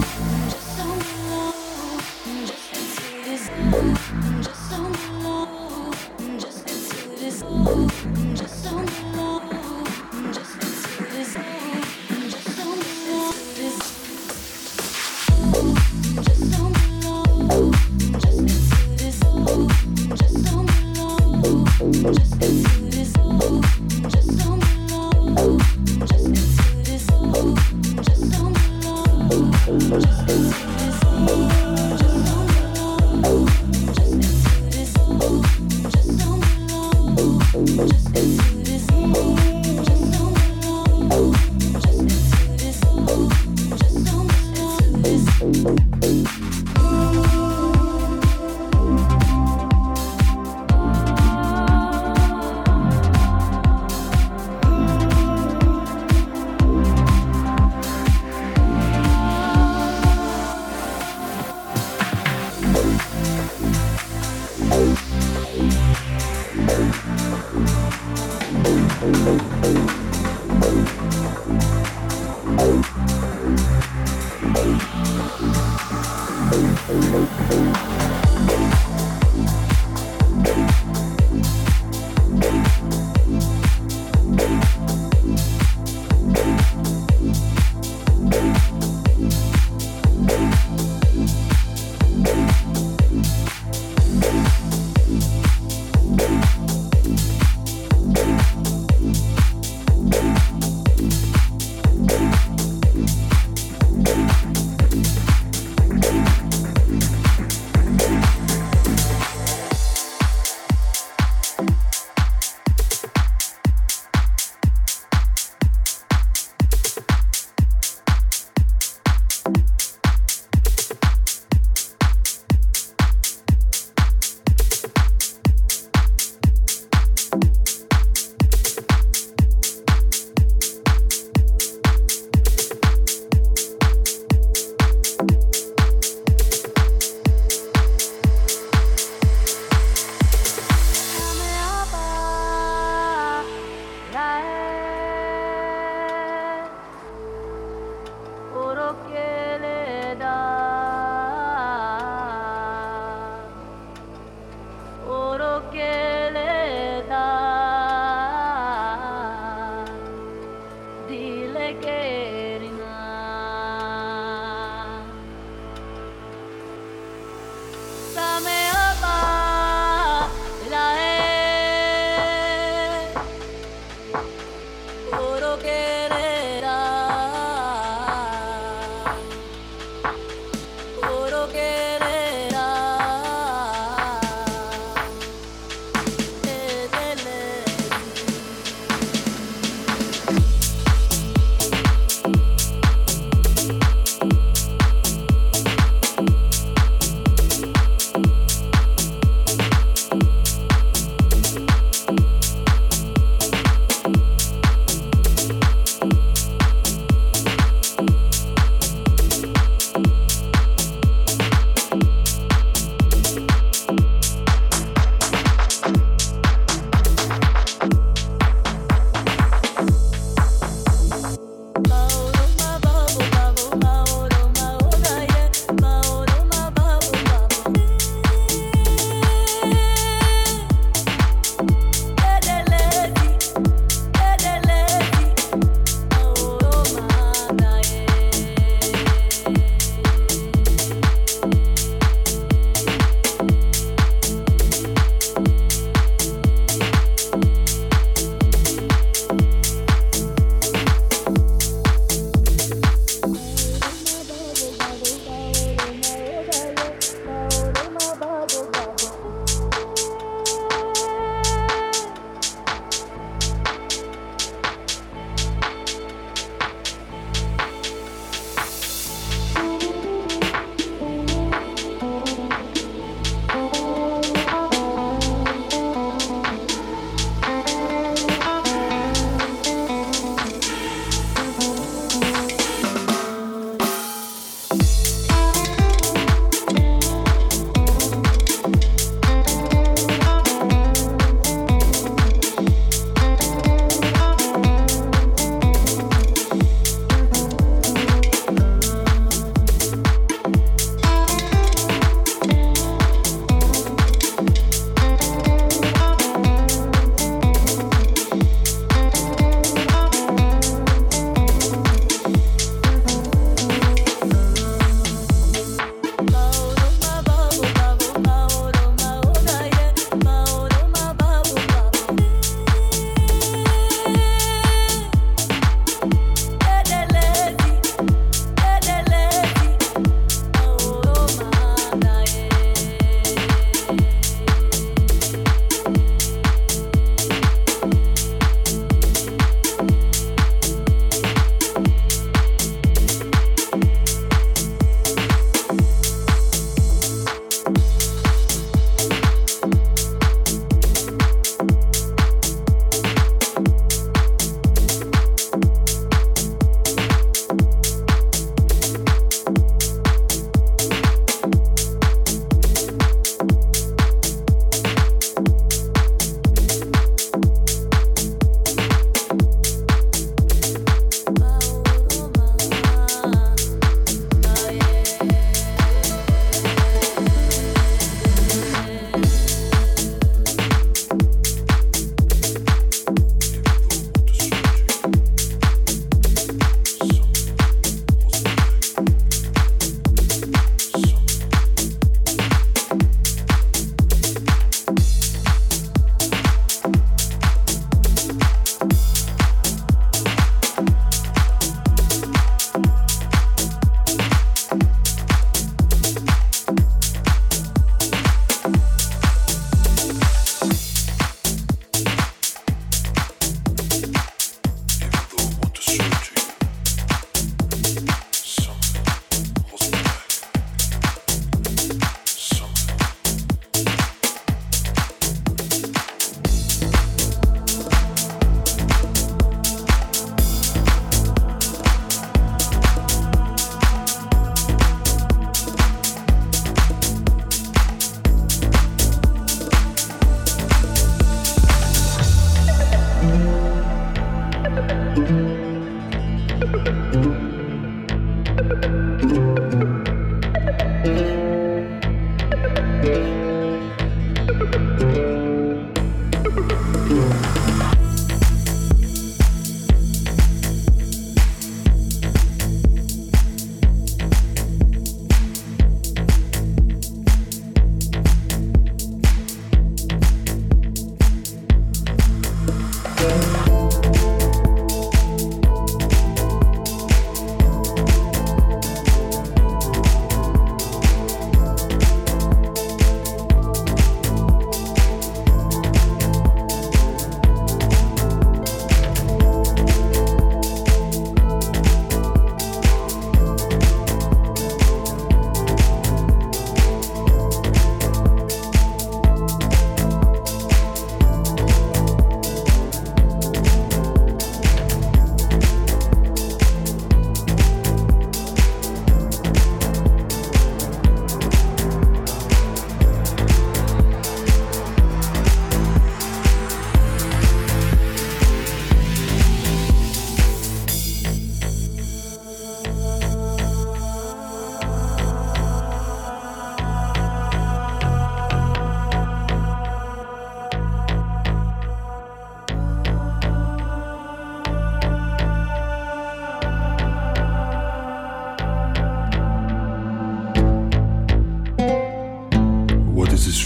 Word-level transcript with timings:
Música 0.00 0.69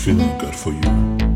feeling 0.04 0.36
good 0.36 0.54
for 0.54 0.70
you. 0.70 1.33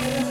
Bye. 0.00 0.29